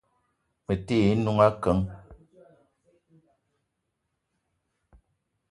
Me 0.65 0.73
te 0.85 0.95
ye 1.03 1.09
n'noung 1.15 1.41
akeng. 1.47 1.83